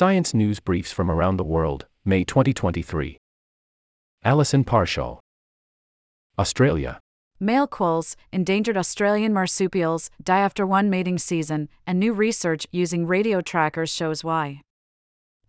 Science 0.00 0.32
News 0.32 0.60
Briefs 0.60 0.92
from 0.92 1.10
Around 1.10 1.36
the 1.36 1.44
World, 1.44 1.84
May 2.06 2.24
2023. 2.24 3.18
Alison 4.24 4.64
Parshall. 4.64 5.18
Australia. 6.38 7.00
Male 7.38 7.66
quolls, 7.66 8.16
endangered 8.32 8.78
Australian 8.78 9.34
marsupials, 9.34 10.10
die 10.24 10.38
after 10.38 10.66
one 10.66 10.88
mating 10.88 11.18
season, 11.18 11.68
and 11.86 12.00
new 12.00 12.14
research 12.14 12.66
using 12.72 13.06
radio 13.06 13.42
trackers 13.42 13.92
shows 13.92 14.24
why. 14.24 14.62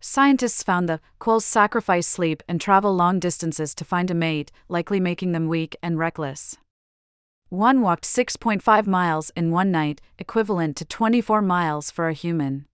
Scientists 0.00 0.62
found 0.62 0.86
the 0.86 1.00
quolls 1.18 1.46
sacrifice 1.46 2.06
sleep 2.06 2.42
and 2.46 2.60
travel 2.60 2.94
long 2.94 3.18
distances 3.18 3.74
to 3.74 3.86
find 3.86 4.10
a 4.10 4.14
mate, 4.14 4.52
likely 4.68 5.00
making 5.00 5.32
them 5.32 5.48
weak 5.48 5.76
and 5.82 5.98
reckless. 5.98 6.58
One 7.48 7.80
walked 7.80 8.04
6.5 8.04 8.86
miles 8.86 9.32
in 9.34 9.50
one 9.50 9.70
night, 9.70 10.02
equivalent 10.18 10.76
to 10.76 10.84
24 10.84 11.40
miles 11.40 11.90
for 11.90 12.08
a 12.08 12.12
human. 12.12 12.66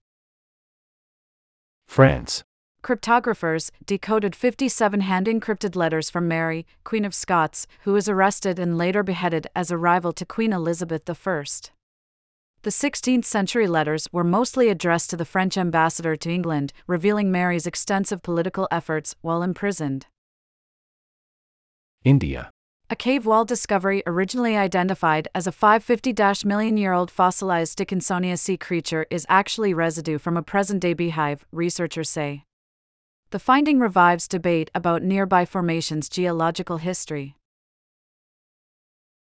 France. 1.89 2.43
Cryptographers 2.83 3.71
decoded 3.83 4.35
57 4.35 5.01
hand 5.01 5.25
encrypted 5.25 5.75
letters 5.75 6.11
from 6.11 6.27
Mary, 6.27 6.67
Queen 6.83 7.03
of 7.03 7.15
Scots, 7.15 7.65
who 7.81 7.93
was 7.93 8.07
arrested 8.07 8.59
and 8.59 8.77
later 8.77 9.01
beheaded 9.01 9.47
as 9.55 9.71
a 9.71 9.77
rival 9.77 10.13
to 10.13 10.23
Queen 10.23 10.53
Elizabeth 10.53 11.09
I. 11.09 11.43
The 12.61 12.69
16th 12.69 13.25
century 13.25 13.65
letters 13.67 14.07
were 14.11 14.23
mostly 14.23 14.69
addressed 14.69 15.09
to 15.09 15.17
the 15.17 15.25
French 15.25 15.57
ambassador 15.57 16.15
to 16.15 16.29
England, 16.29 16.73
revealing 16.85 17.31
Mary's 17.31 17.65
extensive 17.65 18.21
political 18.21 18.67
efforts 18.69 19.15
while 19.21 19.41
imprisoned. 19.41 20.05
India. 22.03 22.51
A 22.91 22.95
cave 22.95 23.27
wall 23.27 23.45
discovery 23.45 24.01
originally 24.07 24.57
identified 24.57 25.27
as 25.35 25.45
a 25.45 25.51
550 25.51 26.43
million 26.43 26.75
year 26.75 26.91
old 26.91 27.11
fossilized 27.11 27.77
Dickinsonia 27.77 28.35
sea 28.35 28.57
creature 28.57 29.05
is 29.11 29.27
actually 29.29 29.75
residue 29.75 30.17
from 30.17 30.35
a 30.35 30.41
present 30.41 30.81
day 30.81 30.95
beehive, 30.95 31.45
researchers 31.51 32.09
say. 32.09 32.45
The 33.29 33.37
finding 33.37 33.79
revives 33.79 34.27
debate 34.27 34.71
about 34.73 35.03
nearby 35.03 35.45
formations' 35.45 36.09
geological 36.09 36.77
history. 36.77 37.35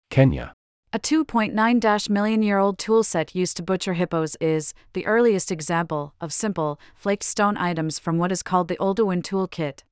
Kenya. 0.09 0.53
A 0.93 0.99
2.9 0.99 2.09
million 2.09 2.41
year 2.41 2.59
old 2.59 2.77
toolset 2.77 3.35
used 3.35 3.57
to 3.57 3.63
butcher 3.63 3.95
hippos 3.95 4.37
is 4.39 4.73
the 4.93 5.05
earliest 5.05 5.51
example 5.51 6.13
of 6.21 6.31
simple, 6.31 6.79
flaked 6.95 7.23
stone 7.25 7.57
items 7.57 7.99
from 7.99 8.17
what 8.17 8.31
is 8.31 8.43
called 8.43 8.69
the 8.69 8.77
Oldowan 8.77 9.21
toolkit. 9.21 9.83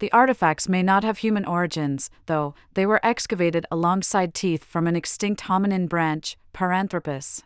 The 0.00 0.10
artifacts 0.12 0.66
may 0.66 0.82
not 0.82 1.04
have 1.04 1.18
human 1.18 1.44
origins, 1.44 2.10
though, 2.24 2.54
they 2.72 2.86
were 2.86 3.00
excavated 3.02 3.66
alongside 3.70 4.32
teeth 4.32 4.64
from 4.64 4.86
an 4.86 4.96
extinct 4.96 5.42
hominin 5.42 5.90
branch, 5.90 6.38
Paranthropus. 6.54 7.42